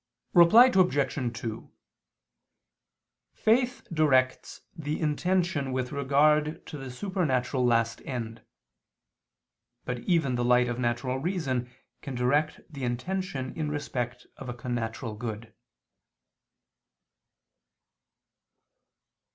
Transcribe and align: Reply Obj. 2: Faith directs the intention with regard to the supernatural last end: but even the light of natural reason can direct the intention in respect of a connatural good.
Reply 0.33 0.65
Obj. 0.73 1.37
2: 1.41 1.71
Faith 3.35 3.87
directs 3.93 4.61
the 4.75 4.99
intention 4.99 5.71
with 5.71 5.91
regard 5.91 6.65
to 6.65 6.79
the 6.79 6.89
supernatural 6.89 7.63
last 7.63 8.01
end: 8.03 8.41
but 9.85 9.99
even 9.99 10.33
the 10.33 10.43
light 10.43 10.67
of 10.67 10.79
natural 10.79 11.19
reason 11.19 11.69
can 12.01 12.15
direct 12.15 12.61
the 12.67 12.83
intention 12.83 13.53
in 13.55 13.69
respect 13.69 14.25
of 14.37 14.49
a 14.49 14.55
connatural 14.55 15.15
good. 15.19 15.53